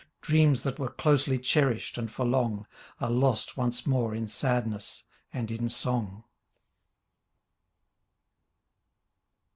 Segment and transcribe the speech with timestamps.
[0.21, 2.65] Dreams that were closely cherished and for long.
[2.99, 6.23] Are lost once more in sadness and in song.